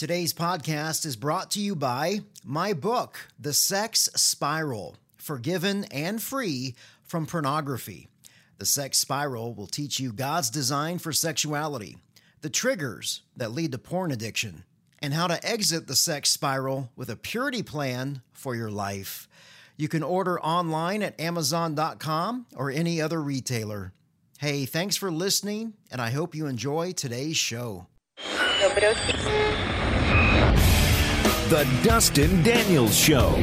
[0.00, 6.74] Today's podcast is brought to you by my book, The Sex Spiral Forgiven and Free
[7.02, 8.08] from Pornography.
[8.56, 11.98] The Sex Spiral will teach you God's design for sexuality,
[12.40, 14.64] the triggers that lead to porn addiction,
[15.00, 19.28] and how to exit the sex spiral with a purity plan for your life.
[19.76, 23.92] You can order online at Amazon.com or any other retailer.
[24.38, 27.86] Hey, thanks for listening, and I hope you enjoy today's show.
[31.50, 33.34] The Dustin Daniels Show.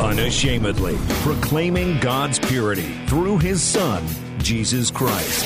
[0.00, 4.06] Unashamedly proclaiming God's purity through his Son,
[4.38, 5.44] Jesus Christ.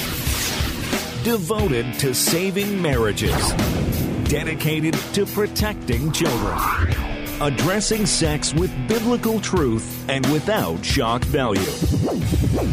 [1.25, 3.53] Devoted to saving marriages.
[4.25, 6.59] Dedicated to protecting children.
[7.41, 11.61] Addressing sex with biblical truth and without shock value.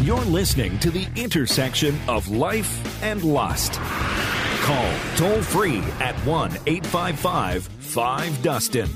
[0.02, 3.80] You're listening to the intersection of life and lust.
[4.64, 8.88] Call toll free at 1 855 5 Dustin.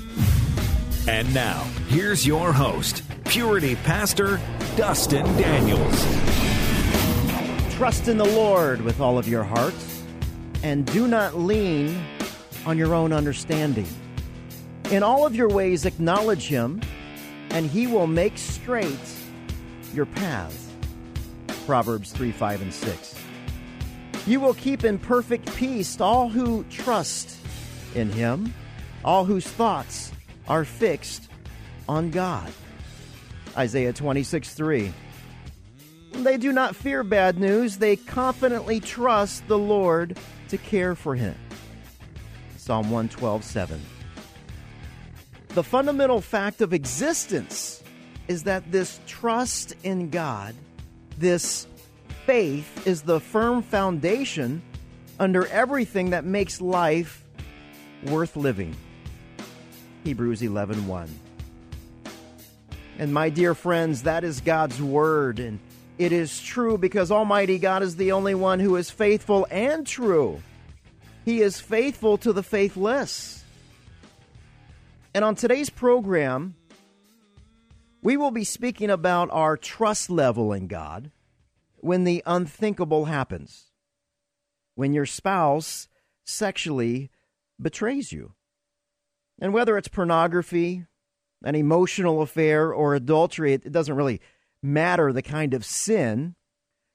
[1.07, 4.39] And now, here's your host, Purity Pastor
[4.75, 6.03] Dustin Daniels.
[7.75, 9.75] Trust in the Lord with all of your heart,
[10.63, 12.03] and do not lean
[12.65, 13.87] on your own understanding.
[14.89, 16.81] In all of your ways, acknowledge Him,
[17.51, 18.97] and He will make straight
[19.93, 20.67] your paths.
[21.67, 23.18] Proverbs 3 5 and 6.
[24.29, 27.35] You will keep in perfect peace all who trust
[27.95, 28.53] in Him,
[29.03, 30.11] all whose thoughts
[30.47, 31.27] are fixed
[31.87, 32.51] on God.
[33.57, 34.93] Isaiah 26 3.
[36.11, 40.15] They do not fear bad news, they confidently trust the Lord
[40.49, 41.35] to care for him.
[42.55, 43.81] Psalm 112 7.
[45.55, 47.81] The fundamental fact of existence
[48.27, 50.53] is that this trust in God,
[51.17, 51.65] this
[52.29, 54.61] faith, is the firm foundation
[55.19, 57.25] under everything that makes life
[58.05, 58.75] worth living.
[60.03, 61.09] Hebrews 11:1.
[62.99, 65.59] And my dear friends, that is God's word and
[65.97, 70.39] it is true because Almighty God is the only one who is faithful and true.
[71.25, 73.43] He is faithful to the faithless.
[75.15, 76.53] And on today's program,
[78.03, 81.09] we will be speaking about our trust level in God
[81.81, 83.71] when the unthinkable happens.
[84.75, 85.87] When your spouse
[86.25, 87.09] sexually
[87.61, 88.33] betrays you.
[89.41, 90.85] And whether it's pornography,
[91.43, 94.21] an emotional affair, or adultery, it doesn't really
[94.61, 96.35] matter the kind of sin.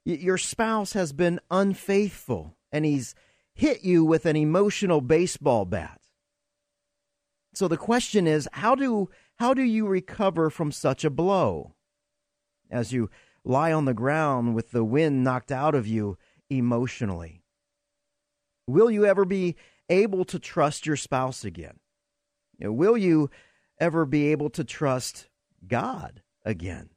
[0.03, 3.15] Your spouse has been unfaithful and he's
[3.53, 5.99] hit you with an emotional baseball bat.
[7.53, 11.73] So the question is how do how do you recover from such a blow?
[12.69, 13.09] As you
[13.45, 16.17] lie on the ground with the wind knocked out of you
[16.49, 17.43] emotionally.
[18.67, 19.55] Will you ever be
[19.89, 21.79] able to trust your spouse again?
[22.57, 23.29] You know, will you
[23.79, 25.29] ever be able to trust
[25.67, 26.89] God again?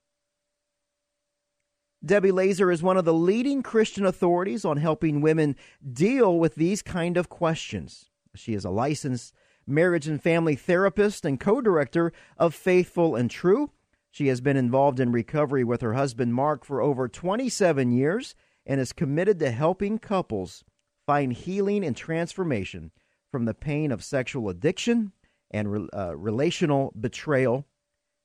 [2.04, 5.56] Debbie Laaser is one of the leading Christian authorities on helping women
[5.92, 8.08] deal with these kind of questions.
[8.36, 9.34] She is a licensed
[9.66, 13.72] marriage and family therapist and co-director of Faithful and True.
[14.18, 18.34] She has been involved in recovery with her husband Mark for over 27 years
[18.66, 20.64] and is committed to helping couples
[21.06, 22.90] find healing and transformation
[23.30, 25.12] from the pain of sexual addiction
[25.52, 27.64] and uh, relational betrayal.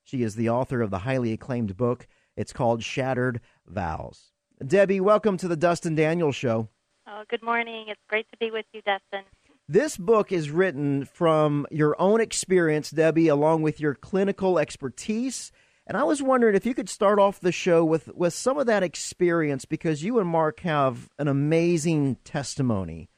[0.03, 2.07] She is the author of the highly acclaimed book.
[2.35, 4.31] It's called Shattered Vows.
[4.65, 6.69] Debbie, welcome to the Dustin Daniels Show.
[7.05, 7.85] Oh, good morning.
[7.89, 9.25] It's great to be with you, Dustin.
[9.69, 15.51] This book is written from your own experience, Debbie, along with your clinical expertise.
[15.85, 18.67] And I was wondering if you could start off the show with, with some of
[18.67, 23.09] that experience because you and Mark have an amazing testimony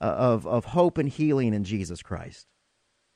[0.00, 2.46] uh, of, of hope and healing in Jesus Christ.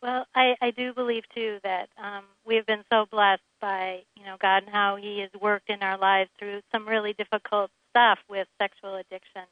[0.02, 4.24] Well, I, I do believe too that um, we have been so blessed by you
[4.24, 8.18] know God and how He has worked in our lives through some really difficult stuff
[8.28, 9.42] with sexual addiction.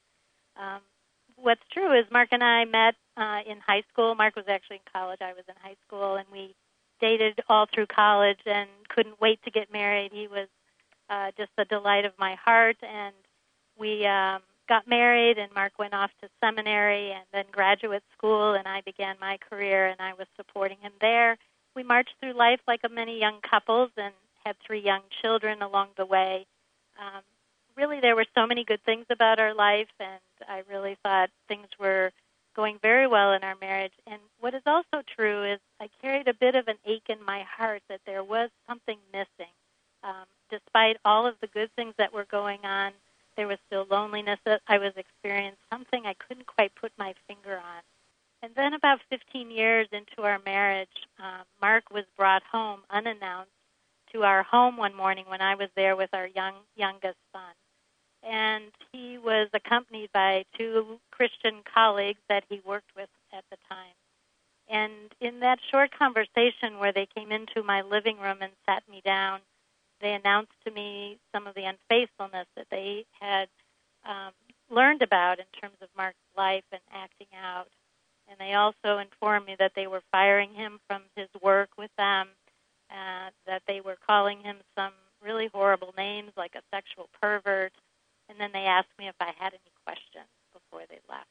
[0.56, 0.80] Um,
[1.34, 4.14] what's true is Mark and I met uh, in high school.
[4.14, 5.18] Mark was actually in college.
[5.20, 6.54] I was in high school, and we
[7.00, 10.12] dated all through college and couldn't wait to get married.
[10.12, 10.48] He was
[11.10, 13.14] uh, just the delight of my heart, and
[13.78, 18.66] we um, got married and Mark went off to seminary and then graduate school and
[18.66, 21.38] I began my career and I was supporting him there.
[21.74, 24.14] We marched through life like a many young couples and
[24.44, 26.46] had three young children along the way.
[26.98, 27.22] Um,
[27.76, 31.66] really, there were so many good things about our life, and I really thought things
[31.78, 32.12] were
[32.56, 33.92] going very well in our marriage.
[34.06, 37.42] And what is also true is I carried a bit of an ache in my
[37.42, 39.52] heart that there was something missing.
[40.02, 42.92] Um, despite all of the good things that were going on,
[43.36, 47.58] there was still loneliness that I was experiencing, something I couldn't quite put my finger
[47.58, 47.82] on.
[48.42, 50.88] And then, about 15 years into our marriage,
[51.18, 53.50] um, Mark was brought home unannounced
[54.12, 57.52] to our home one morning when I was there with our young youngest son.
[58.22, 63.94] And he was accompanied by two Christian colleagues that he worked with at the time.
[64.68, 69.00] And in that short conversation where they came into my living room and sat me
[69.04, 69.40] down,
[70.00, 73.48] they announced to me some of the unfaithfulness that they had
[74.04, 74.32] um,
[74.70, 77.68] learned about in terms of Mark's life and acting out.
[78.28, 82.28] And they also informed me that they were firing him from his work with them,
[82.90, 84.92] uh, that they were calling him some
[85.22, 87.72] really horrible names like a sexual pervert.
[88.36, 91.24] And then they asked me if I had any questions before they left.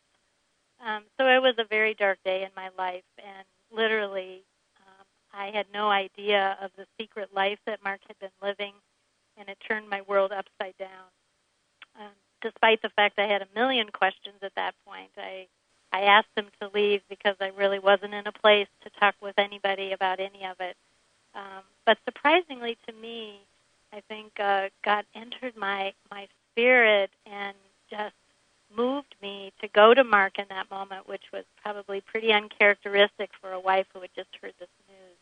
[0.83, 4.41] Um, so it was a very dark day in my life, and literally,
[4.81, 8.73] um, I had no idea of the secret life that Mark had been living,
[9.37, 11.13] and it turned my world upside down.
[11.99, 12.11] Um,
[12.41, 15.45] despite the fact I had a million questions at that point, I
[15.93, 19.37] I asked him to leave because I really wasn't in a place to talk with
[19.37, 20.75] anybody about any of it.
[21.35, 23.39] Um, but surprisingly to me,
[23.93, 27.55] I think uh, God entered my my spirit and
[27.89, 28.15] just
[28.75, 33.51] moved me to go to Mark in that moment, which was probably pretty uncharacteristic for
[33.51, 35.17] a wife who had just heard this news.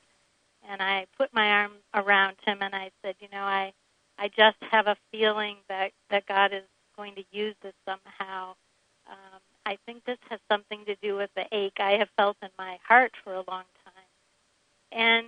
[0.70, 3.74] And I put my arm around him and I said, you know, I
[4.18, 6.64] I just have a feeling that that God is
[6.98, 8.56] going to use this somehow.
[9.10, 12.50] Um, I think this has something to do with the ache I have felt in
[12.58, 14.10] my heart for a long time.
[14.92, 15.28] And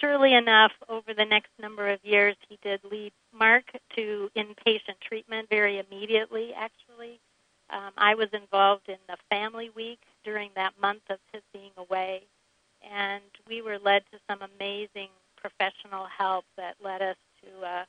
[0.00, 3.64] surely enough, over the next number of years, he did lead Mark
[3.96, 7.20] to inpatient treatment very immediately, actually.
[7.70, 12.22] Um, I was involved in the family week during that month of his being away,
[12.82, 17.84] and we were led to some amazing professional help that led us to uh,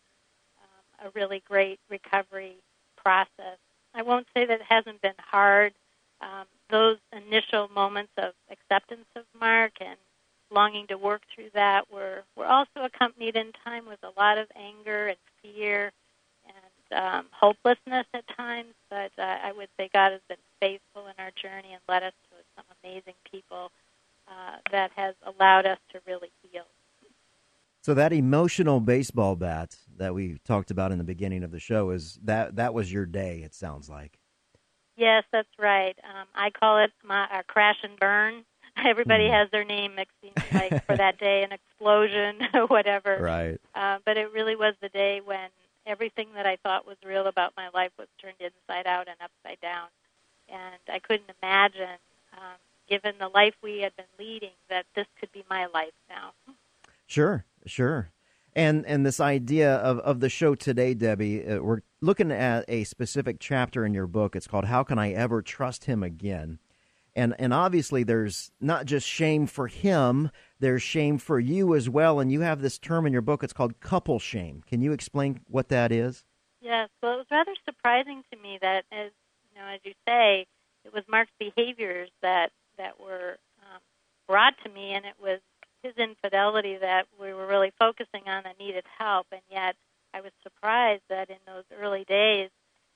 [0.62, 2.56] um, a really great recovery
[2.98, 3.58] process.
[3.94, 5.74] I won't say that it hasn't been hard.
[6.22, 9.98] Um, those initial moments of acceptance of Mark and
[10.52, 14.38] longing to work through that we were were also accompanied in time with a lot
[14.38, 15.92] of anger and fear
[16.46, 18.74] and um, hopelessness at times.
[18.90, 22.14] But uh, I would say God has been faithful in our journey and led us
[22.30, 23.72] to some amazing people
[24.28, 26.66] uh, that has allowed us to really heal.
[27.84, 31.92] So that emotional baseball bat that we talked about in the beginning of the show
[31.92, 33.42] is that that was your day.
[33.44, 34.18] It sounds like.
[34.98, 35.96] Yes, that's right.
[36.04, 38.44] Um, I call it my our crash and burn
[38.84, 39.34] Everybody hmm.
[39.34, 43.18] has their name mixed in, like for that day, an explosion or whatever.
[43.20, 43.60] Right.
[43.74, 45.50] Uh, but it really was the day when
[45.86, 49.62] everything that I thought was real about my life was turned inside out and upside
[49.62, 49.88] down,
[50.50, 51.98] and I couldn't imagine,
[52.34, 52.58] um,
[52.90, 56.34] given the life we had been leading, that this could be my life now.
[57.08, 58.10] Sure, sure.
[58.56, 62.86] And and this idea of, of the show today, Debbie, uh, we're looking at a
[62.86, 64.36] specific chapter in your book.
[64.36, 66.60] It's called "How Can I Ever Trust Him Again."
[67.16, 70.30] And and obviously there's not just shame for him
[70.60, 72.20] there's shame for you as well.
[72.20, 74.64] And you have this term in your book it's called couple shame.
[74.68, 76.24] Can you explain what that is?
[76.62, 76.90] Yes.
[77.02, 79.12] Well it was rather surprising to me that as
[79.54, 80.46] you know as you say
[80.84, 83.82] it was mark's behaviors that that were um,
[84.28, 85.40] brought to me and it was
[85.84, 89.28] his infidelity that we were really focusing on that needed help.
[89.32, 89.76] And yet
[90.14, 92.50] i was surprised that in those early days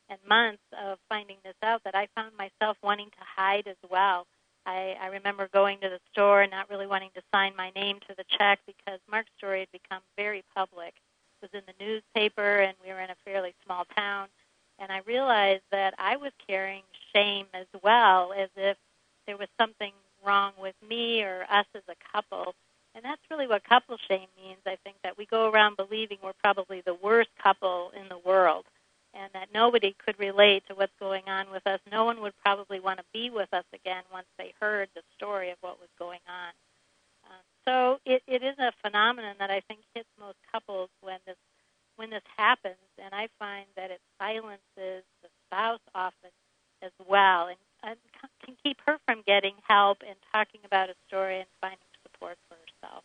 [0.10, 4.26] and months of finding this out that I found myself wanting to hide as well.
[4.66, 8.00] I, I remember going to the store and not really wanting to sign my name
[8.08, 10.94] to the check because Mark's story had become very public.
[11.42, 14.28] It was in the newspaper, and we were in a fairly small town.
[14.80, 18.78] And I realized that I was carrying shame as well, as if
[19.28, 19.94] there was something
[20.26, 22.54] wrong with me or us as a couple.
[22.96, 24.60] And that's really what couple shame means.
[24.66, 28.66] I think that we go around believing we're probably the worst couple in the world
[29.14, 31.80] and that nobody could relate to what's going on with us.
[31.92, 35.50] No one would probably want to be with us again once they heard the story
[35.52, 36.52] of what was going on.
[37.26, 41.38] Um, so it, it is a phenomenon that I think hits most couples when this
[41.96, 46.30] when this happens, and I find that it silences the spouse often
[46.82, 47.98] as well, and, and
[48.46, 52.56] can keep her from getting help and talking about a story and finding support for
[52.56, 53.04] herself.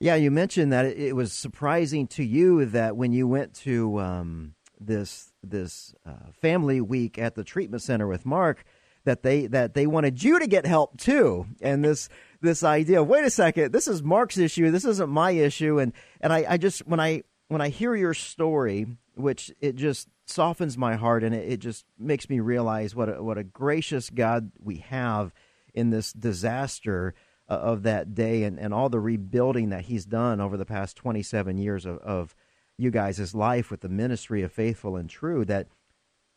[0.00, 4.54] Yeah, you mentioned that it was surprising to you that when you went to um,
[4.78, 8.64] this this uh, family week at the treatment center with Mark
[9.04, 12.08] that they that they wanted you to get help too, and this
[12.40, 13.02] this idea.
[13.02, 14.70] Wait a second, this is Mark's issue.
[14.70, 15.78] This isn't my issue.
[15.78, 20.08] And and I, I just when I when I hear your story, which it just
[20.26, 24.10] softens my heart and it, it just makes me realize what a, what a gracious
[24.10, 25.32] God we have
[25.74, 27.14] in this disaster
[27.48, 30.96] uh, of that day and, and all the rebuilding that He's done over the past
[30.96, 32.34] 27 years of, of
[32.78, 35.66] you guys' life with the ministry of faithful and true that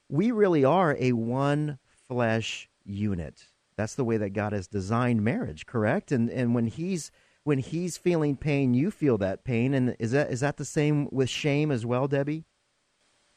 [0.09, 3.45] we really are a one flesh unit.
[3.77, 6.11] That's the way that God has designed marriage, correct?
[6.11, 7.11] And and when he's
[7.43, 9.73] when he's feeling pain, you feel that pain.
[9.73, 12.43] And is that is that the same with shame as well, Debbie?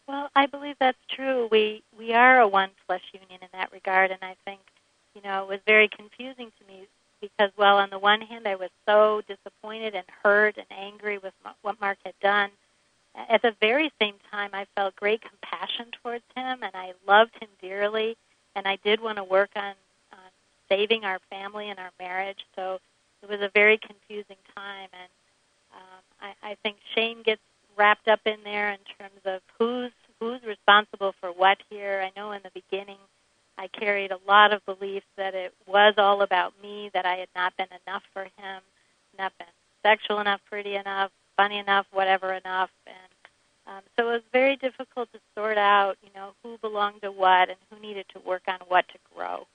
[0.08, 1.48] Well, I believe that's true.
[1.50, 4.60] We we are a one flesh union in that regard, and I think
[5.14, 6.86] you know it was very confusing to me
[7.20, 11.32] because, well, on the one hand, I was so disappointed and hurt and angry with
[11.62, 12.50] what Mark had done.
[13.14, 17.48] At the very same time, I felt great compassion towards him, and I loved him
[17.60, 18.16] dearly,
[18.56, 19.74] and I did want to work on,
[20.12, 20.30] on
[20.68, 22.40] saving our family and our marriage.
[22.56, 22.80] So
[23.22, 25.10] it was a very confusing time, and
[25.72, 27.40] um, I, I think Shane gets
[27.76, 32.02] wrapped up in there in terms of who's who's responsible for what here.
[32.04, 32.98] I know in the beginning
[33.58, 37.28] I carried a lot of beliefs that it was all about me, that I had
[37.34, 38.62] not been enough for him,
[39.18, 39.46] not been
[39.82, 43.03] sexual enough, pretty enough, funny enough, whatever enough, and
[43.66, 47.48] um, so it was very difficult to sort out, you know, who belonged to what
[47.48, 49.46] and who needed to work on what to grow.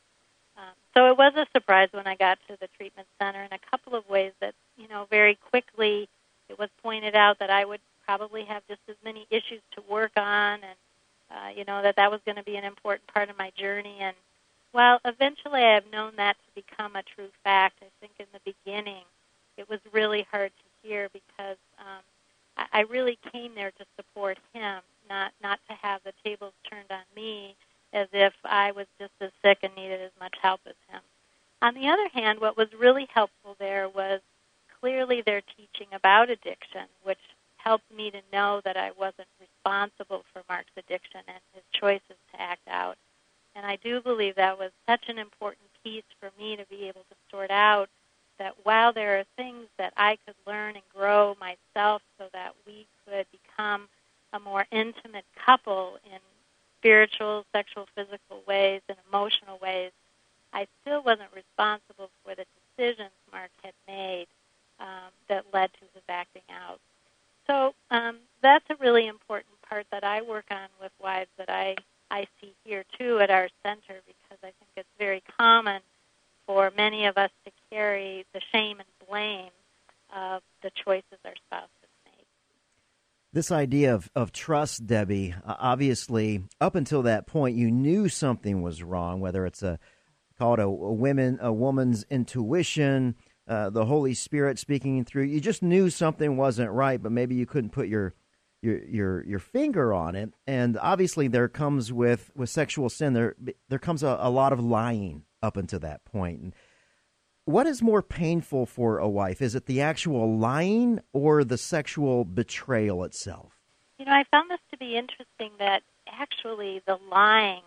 [0.57, 3.69] Um, so it was a surprise when I got to the treatment center in a
[3.71, 6.09] couple of ways that, you know, very quickly
[6.49, 10.11] it was pointed out that I would probably have just as many issues to work
[10.17, 10.77] on and,
[11.31, 13.97] uh, you know, that that was going to be an important part of my journey.
[14.01, 14.15] And
[14.71, 18.53] while eventually I have known that to become a true fact, I think in the
[18.53, 19.03] beginning
[19.57, 22.01] it was really hard to hear because um,
[22.71, 27.03] I, really came there to support him, not not to have the tables turned on
[27.15, 27.55] me
[27.93, 31.01] as if I was just as sick and needed as much help as him.
[31.61, 34.21] On the other hand, what was really helpful there was
[34.79, 37.19] clearly their teaching about addiction, which
[37.57, 42.41] helped me to know that I wasn't responsible for Mark's addiction and his choices to
[42.41, 42.97] act out.
[43.55, 47.01] And I do believe that was such an important piece for me to be able
[47.09, 47.89] to sort out
[48.39, 52.87] that while there are things that I could learn and grow myself so that we
[53.05, 53.87] could become
[54.33, 56.19] a more intimate couple in
[56.79, 59.91] spiritual, sexual, physical ways and emotional ways,
[60.53, 62.45] I still wasn't responsible for the
[62.77, 64.27] decisions Mark had made
[64.79, 66.79] um, that led to his acting out.
[67.47, 71.75] So um, that's a really important part that I work on with wives that I,
[72.09, 75.81] I see here too at our center because I think it's very common
[76.49, 79.51] for many of us to carry the shame and blame
[80.11, 82.25] of the choices our spouse has made.
[83.31, 88.63] This idea of, of trust, Debbie, uh, obviously, up until that point, you knew something
[88.63, 89.77] was wrong, whether it's a
[90.39, 93.13] called a, a women a woman's intuition,
[93.47, 95.25] uh, the Holy Spirit speaking through.
[95.25, 98.15] You just knew something wasn't right, but maybe you couldn't put your
[98.63, 100.33] your your your finger on it.
[100.47, 103.35] And obviously, there comes with with sexual sin there
[103.67, 106.41] there comes a, a lot of lying up until that point.
[106.41, 106.55] And
[107.45, 109.41] what is more painful for a wife?
[109.41, 113.59] Is it the actual lying or the sexual betrayal itself?
[113.97, 117.63] You know, I found this to be interesting that actually the lying,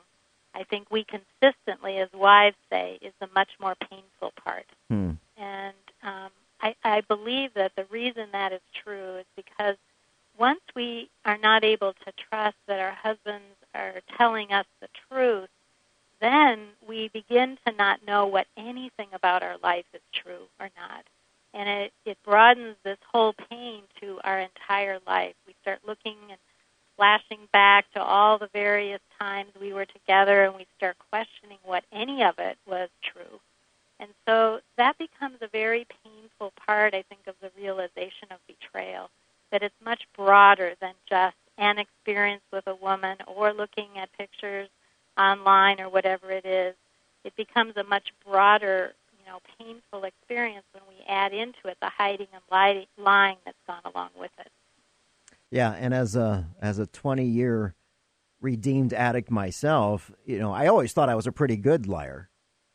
[0.54, 4.66] I think we consistently, as wives say, is the much more painful part.
[4.88, 5.12] Hmm.
[5.36, 9.76] And um, I, I believe that the reason that is true is because
[10.38, 15.48] once we are not able to trust that our husbands are telling us the truth,
[16.22, 21.04] then we begin to not know what anything about our life is true or not.
[21.52, 25.34] And it, it broadens this whole pain to our entire life.
[25.46, 26.38] We start looking and
[26.96, 31.84] flashing back to all the various times we were together and we start questioning what
[31.92, 33.40] any of it was true.
[33.98, 39.10] And so that becomes a very painful part, I think, of the realization of betrayal,
[39.50, 44.68] that it's much broader than just an experience with a woman or looking at pictures
[45.42, 46.74] online or whatever it is,
[47.24, 51.88] it becomes a much broader, you know, painful experience when we add into it the
[51.88, 52.42] hiding and
[52.98, 54.50] lying that's gone along with it.
[55.50, 57.74] Yeah, and as a as a 20 year
[58.40, 62.28] redeemed addict myself, you know, I always thought I was a pretty good liar.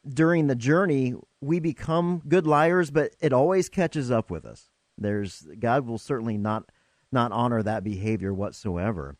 [0.07, 4.69] During the journey, we become good liars, but it always catches up with us.
[4.97, 6.71] There's God will certainly not
[7.12, 9.15] not honor that behavior whatsoever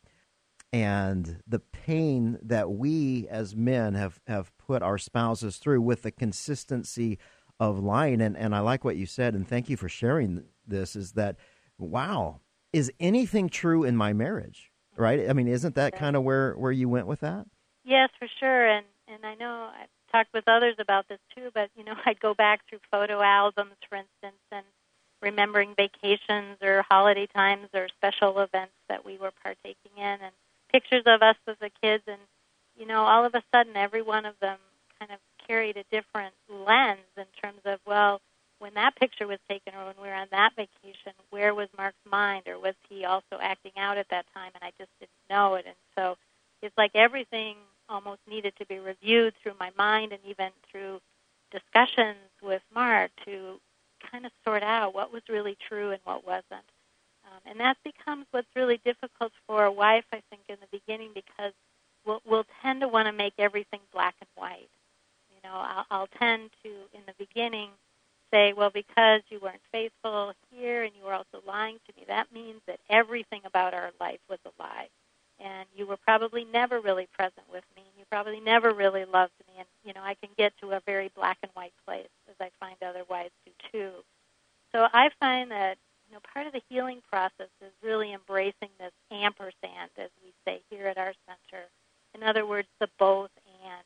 [0.74, 6.12] and the pain that we as men have, have put our spouses through with the
[6.12, 7.18] consistency
[7.62, 8.20] of lying.
[8.20, 11.38] And, and I like what you said, and thank you for sharing this is that,
[11.78, 12.42] wow,
[12.74, 14.70] is anything true in my marriage?
[14.98, 15.30] Right?
[15.30, 17.46] I mean, isn't that kind of where, where you went with that?
[17.86, 18.68] Yes, for sure.
[18.68, 22.20] And, and I know I've talked with others about this too, but, you know, I'd
[22.20, 24.66] go back through photo albums, for instance, and
[25.22, 30.04] remembering vacations or holiday times or special events that we were partaking in.
[30.04, 30.34] And
[30.72, 32.20] pictures of us as the kids, and
[32.78, 34.58] you know, all of a sudden, every one of them
[35.00, 38.22] kind of carried a different lens in terms of well,
[38.60, 41.98] when that picture was taken or when we were on that vacation, where was Mark's
[42.10, 45.56] mind, or was he also acting out at that time, and I just didn't know
[45.56, 46.18] it, and so
[46.62, 47.56] it's like everything
[47.90, 51.00] almost needed to be reviewed through my mind and even through
[51.52, 53.60] discussions with Mark to
[54.12, 56.66] kind of sort out what was really true and what wasn't.
[57.38, 61.12] Um, and that becomes what's really difficult for a wife, I think, in the beginning
[61.14, 61.54] because
[62.06, 64.70] we'll, we'll tend to want to make everything black and white.
[65.30, 67.70] You know, I'll, I'll tend to, in the beginning,
[68.32, 72.34] say, well, because you weren't faithful here and you were also lying to me, that
[72.34, 74.88] means that everything about our life was a lie.
[75.40, 79.34] And you were probably never really present with me, and you probably never really loved
[79.48, 79.54] me.
[79.60, 82.50] And, you know, I can get to a very black and white place, as I
[82.60, 83.92] find other wives do too.
[84.72, 85.78] So I find that,
[86.08, 90.62] you know, part of the healing process is really embracing this ampersand, as we say
[90.70, 91.66] here at our center.
[92.16, 93.32] In other words, the both
[93.66, 93.84] and.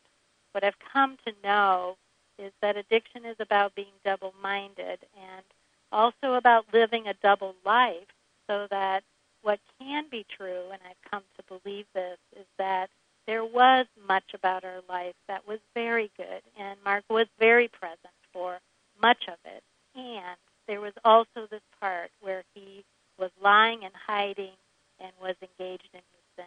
[0.52, 1.98] What I've come to know
[2.38, 5.44] is that addiction is about being double minded and
[5.92, 8.08] also about living a double life
[8.48, 9.04] so that
[9.44, 12.90] what can be true, and I've come to believe this, is that
[13.28, 18.14] there was much about our life that was very good, and Mark was very present
[18.34, 18.60] for
[19.02, 19.64] much of it.
[19.96, 20.38] And
[20.68, 22.84] there was also this part where he
[23.18, 24.56] was lying and hiding
[25.00, 26.02] and was engaged in
[26.36, 26.46] sin.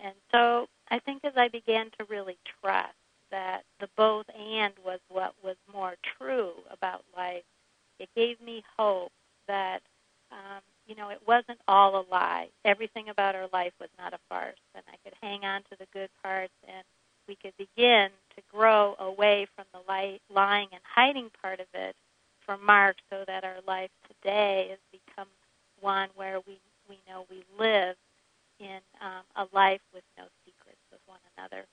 [0.00, 2.94] And so I think as I began to really trust
[3.30, 7.44] that the both and was what was more true about life.
[7.98, 9.12] It gave me hope
[9.46, 9.82] that,
[10.32, 12.48] um, you know, it wasn't all a lie.
[12.64, 15.86] Everything about our life was not a farce, and I could hang on to the
[15.92, 16.82] good parts, and
[17.28, 21.94] we could begin to grow away from the lie, lying and hiding part of it
[22.50, 25.28] for Mark, so that our life today has become
[25.80, 27.94] one where we we know we live
[28.58, 31.66] in um, a life with no secrets with one another.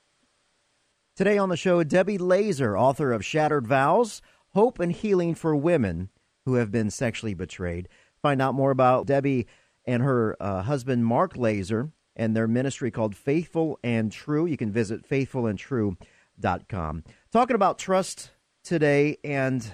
[1.15, 4.22] Today on the show, Debbie Laaser, author of Shattered Vows
[4.53, 6.10] Hope and Healing for Women
[6.46, 7.89] Who Have Been Sexually Betrayed.
[8.22, 9.48] Find out more about Debbie
[9.84, 14.46] and her uh, husband, Mark Laaser, and their ministry called Faithful and True.
[14.46, 17.03] You can visit faithfulandtrue.com.
[17.31, 18.29] Talking about trust
[18.63, 19.74] today, and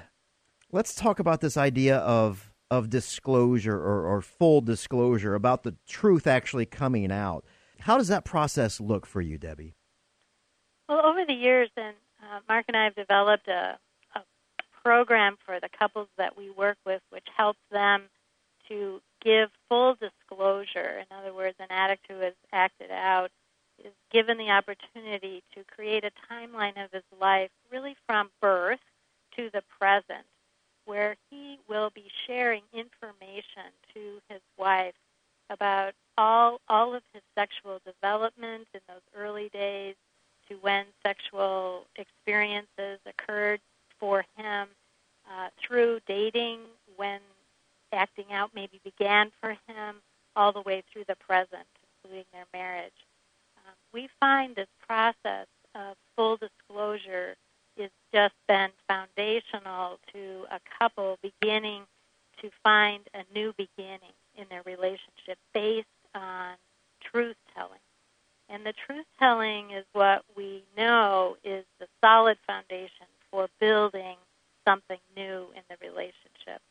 [0.74, 6.28] let's talk about this idea of, of disclosure or, or full disclosure about the truth
[6.28, 7.46] actually coming out.
[7.82, 9.76] How does that process look for you, Debbie?
[10.90, 13.78] Well, over the years, and uh, Mark and I have developed a,
[14.16, 14.22] a
[14.84, 18.04] program for the couples that we work with, which helps them
[18.68, 21.00] to give full disclosure.
[21.00, 23.30] In other words, an addict who has acted out
[23.84, 28.80] is given the opportunity to create a timeline of his life, really from birth
[29.36, 30.26] to the present,
[30.86, 34.96] where he will be sharing information to his wife
[35.50, 39.96] about all all of his sexual development in those early days,
[40.50, 43.60] to when sexual experiences occurred
[44.00, 44.68] for him
[45.30, 46.60] uh, through dating,
[46.96, 47.20] when
[47.92, 49.96] acting out maybe began for him,
[50.36, 51.68] all the way through the present,
[52.04, 52.92] including their marriage.
[53.58, 57.36] Um, we find this process of full disclosure
[57.78, 61.84] has just been foundational to a couple beginning
[62.42, 66.56] to find a new beginning in their relationship based on
[67.02, 67.80] truth telling.
[68.50, 74.18] And the truth telling is what we know is the solid foundation for building
[74.66, 76.62] something new in the relationship.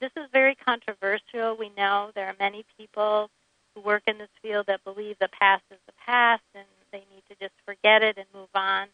[0.00, 1.56] This is very controversial.
[1.56, 3.30] We know there are many people
[3.74, 7.22] who work in this field that believe the past is the past and they need
[7.28, 8.88] to just forget it and move on.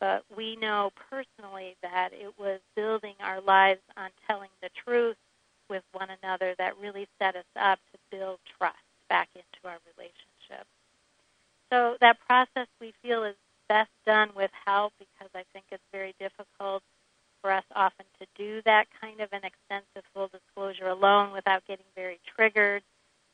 [0.00, 5.16] But we know personally that it was building our lives on telling the truth
[5.68, 8.76] with one another that really set us up to build trust
[9.08, 10.66] back into our relationship.
[11.72, 13.36] So that process we feel is
[13.68, 16.82] best done with help because I think it's very difficult
[17.40, 21.86] for us often to do that kind of an extensive full disclosure alone without getting
[21.94, 22.82] very triggered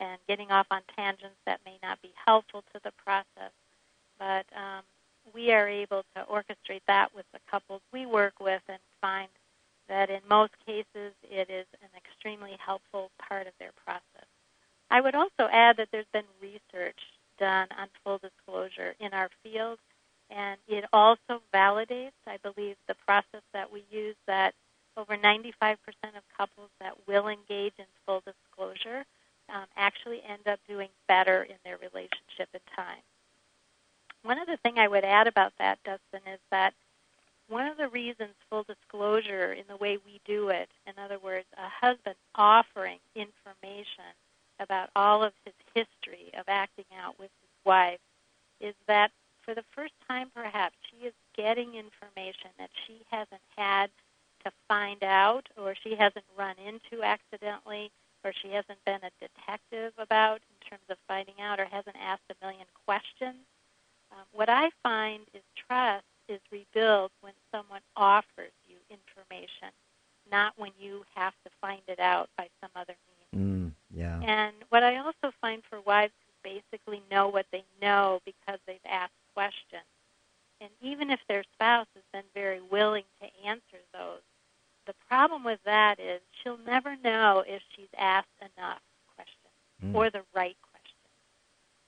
[0.01, 3.53] and getting off on tangents that may not be helpful to the process.
[4.19, 4.83] But um,
[5.35, 9.29] we are able to orchestrate that with the couples we work with and find
[9.89, 14.29] that in most cases it is an extremely helpful part of their process.
[14.91, 16.99] I would also add that there's been research
[17.41, 19.79] done on full disclosure in our field.
[20.31, 24.55] And it also validates, I believe, the process that we use that
[24.97, 25.75] over 95%
[26.17, 29.05] of couples that will engage in full disclosure
[29.53, 33.03] um, actually end up doing better in their relationship in time.
[34.23, 36.75] One other thing I would add about that, Dustin, is that
[37.49, 41.47] one of the reasons full disclosure in the way we do it, in other words,
[41.57, 44.15] a husband offering information
[44.61, 47.99] about all of his history of acting out with his wife
[48.61, 49.11] is that
[49.43, 53.91] for the first time, perhaps, she is getting information that she hasn't had
[54.45, 57.91] to find out or she hasn't run into accidentally
[58.23, 62.31] or she hasn't been a detective about in terms of finding out or hasn't asked
[62.31, 63.39] a million questions.
[64.13, 69.69] Um, what I find is trust is rebuilt when someone offers you information,
[70.31, 72.95] not when you have to find it out by some other
[73.33, 73.73] means.
[73.73, 74.21] Mm, yeah.
[74.23, 78.79] And what I also find for wives who basically know what they know because they've
[78.89, 79.83] asked questions,
[80.61, 84.21] and even if their spouse has been very willing to answer those,
[84.87, 88.81] the problem with that is she'll never know if she's asked enough
[89.15, 89.37] questions
[89.83, 89.95] Mm.
[89.95, 90.70] or the right questions.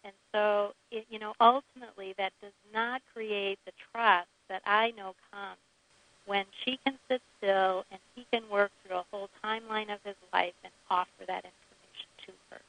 [0.04, 5.14] And so, it, you know, ultimately that does not create the trust that I know
[5.30, 5.58] comes
[6.26, 10.16] when she can sit still and he can work through a whole timeline of his
[10.32, 12.60] life and offer that information to her.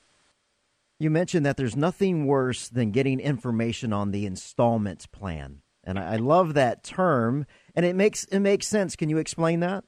[0.99, 5.61] You mentioned that there's nothing worse than getting information on the installment plan.
[5.83, 8.95] And I love that term, and it makes it makes sense.
[8.95, 9.83] Can you explain that?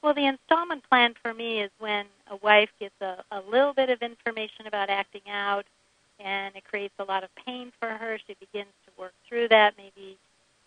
[0.00, 3.90] Well, the installment plan for me is when a wife gets a, a little bit
[3.90, 5.64] of information about acting out,
[6.20, 8.18] and it creates a lot of pain for her.
[8.26, 10.16] She begins to work through that, maybe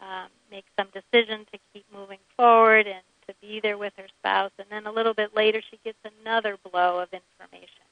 [0.01, 4.51] um, make some decision to keep moving forward and to be there with her spouse.
[4.57, 7.85] And then a little bit later, she gets another blow of information,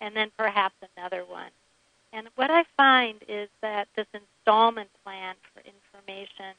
[0.00, 1.50] and then perhaps another one.
[2.12, 6.54] And what I find is that this installment plan for information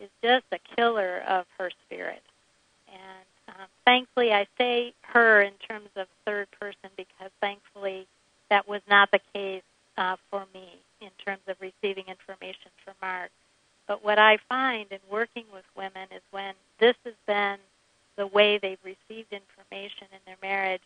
[0.00, 2.22] is just a killer of her spirit.
[2.88, 8.06] And um, thankfully, I say her in terms of third person because thankfully
[8.50, 9.62] that was not the case
[9.96, 13.30] uh, for me in terms of receiving information from Mark.
[13.86, 17.58] But what I find in working with women is when this has been
[18.16, 20.82] the way they've received information in their marriage,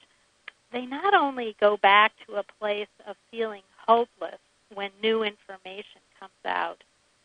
[0.73, 4.39] they not only go back to a place of feeling hopeless
[4.75, 6.83] when new information comes out,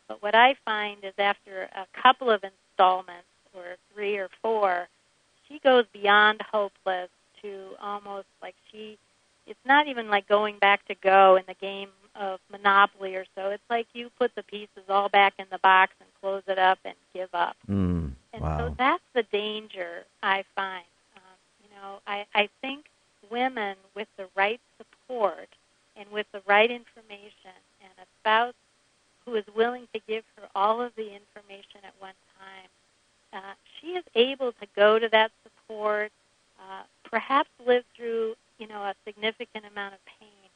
[0.08, 4.88] but what I find is after a couple of installments, or three or four,
[5.48, 7.10] she goes beyond hopeless
[7.42, 8.98] to almost like she
[9.48, 13.50] it's not even like going back to go in the game of monopoly or so.
[13.50, 16.80] It's like you put the pieces all back in the box and close it up
[16.86, 17.56] and give up.
[17.70, 18.58] Mm, and wow.
[18.58, 20.86] so that's the danger i find.
[21.16, 22.86] Um, you know I, I think
[23.30, 25.50] women with the right support
[25.98, 28.54] and with the right information and a spouse
[29.26, 32.70] who is willing to give her all of the information at one time
[33.36, 36.12] uh, she is able to go to that support,
[36.60, 40.50] uh, perhaps live through, you know, a significant amount of pain,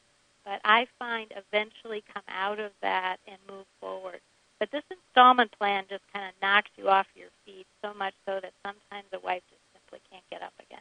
[0.44, 4.20] but I find eventually come out of that and move forward.
[4.58, 8.40] But this installment plan just kind of knocks you off your feet so much so
[8.40, 10.80] that sometimes a wife just simply can't get up again.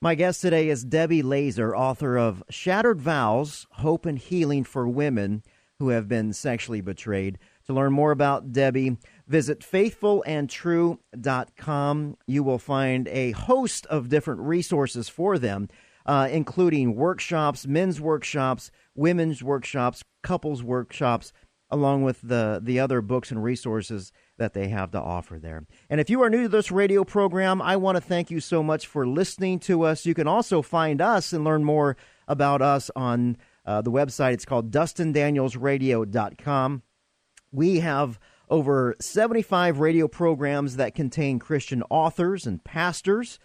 [0.00, 5.42] My guest today is Debbie Laaser, author of Shattered Vows Hope and Healing for Women
[5.78, 7.38] Who Have Been Sexually Betrayed.
[7.66, 12.16] To learn more about Debbie, visit faithfulandtrue.com.
[12.26, 15.70] You will find a host of different resources for them,
[16.06, 21.32] uh, including workshops, men's workshops, women's workshops, couples workshops,
[21.70, 25.64] along with the, the other books and resources that they have to offer there.
[25.88, 28.62] And if you are new to this radio program, I want to thank you so
[28.62, 30.06] much for listening to us.
[30.06, 31.96] You can also find us and learn more
[32.28, 33.36] about us on
[33.66, 34.34] uh, the website.
[34.34, 36.82] It's called DustinDanielsRadio.com.
[37.50, 43.38] We have over 75 radio programs that contain Christian authors and pastors,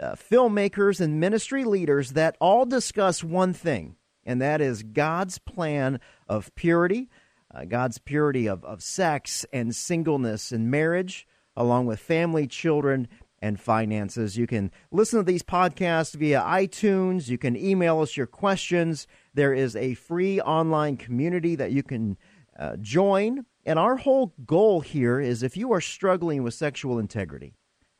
[0.00, 6.00] uh, filmmakers, and ministry leaders that all discuss one thing, and that is God's plan
[6.28, 7.08] of purity,
[7.54, 13.08] uh, God's purity of, of sex and singleness and marriage, along with family, children,
[13.40, 14.36] and finances.
[14.36, 17.28] You can listen to these podcasts via iTunes.
[17.28, 19.06] You can email us your questions.
[19.34, 22.16] There is a free online community that you can
[22.58, 23.44] uh, join.
[23.64, 27.54] And our whole goal here is if you are struggling with sexual integrity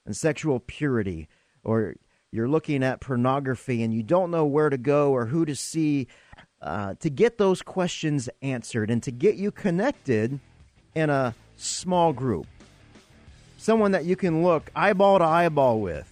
[0.04, 1.28] and sexual purity,
[1.66, 1.96] or
[2.30, 6.06] you're looking at pornography and you don't know where to go or who to see,
[6.62, 10.38] uh, to get those questions answered and to get you connected
[10.94, 12.46] in a small group.
[13.58, 16.10] Someone that you can look eyeball to eyeball with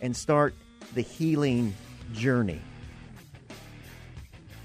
[0.00, 0.54] and start
[0.94, 1.74] the healing
[2.12, 2.60] journey.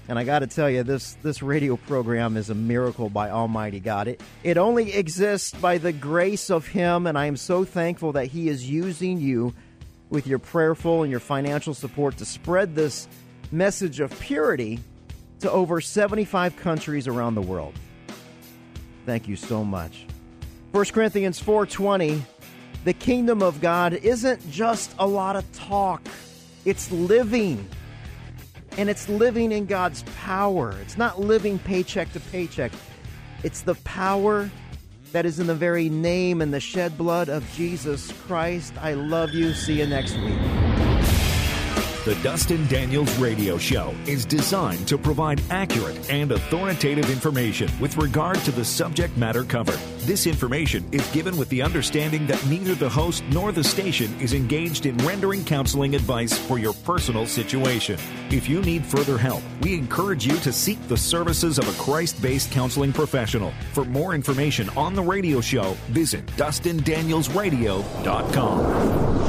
[0.06, 3.78] And I got to tell you, this this radio program is a miracle by Almighty
[3.78, 4.08] God.
[4.08, 8.26] It it only exists by the grace of Him, and I am so thankful that
[8.26, 9.54] He is using you
[10.10, 13.08] with your prayerful and your financial support to spread this
[13.50, 14.80] message of purity
[15.40, 17.74] to over 75 countries around the world.
[19.06, 20.06] Thank you so much.
[20.72, 22.22] 1 Corinthians 4:20
[22.84, 26.06] The kingdom of God isn't just a lot of talk.
[26.64, 27.66] It's living.
[28.76, 30.74] And it's living in God's power.
[30.82, 32.70] It's not living paycheck to paycheck.
[33.42, 34.50] It's the power
[35.12, 38.74] that is in the very name and the shed blood of Jesus Christ.
[38.80, 39.52] I love you.
[39.52, 40.47] See you next week.
[42.08, 48.38] The Dustin Daniels Radio Show is designed to provide accurate and authoritative information with regard
[48.46, 49.78] to the subject matter covered.
[50.06, 54.32] This information is given with the understanding that neither the host nor the station is
[54.32, 58.00] engaged in rendering counseling advice for your personal situation.
[58.30, 62.22] If you need further help, we encourage you to seek the services of a Christ
[62.22, 63.52] based counseling professional.
[63.74, 69.27] For more information on the radio show, visit DustinDanielsRadio.com.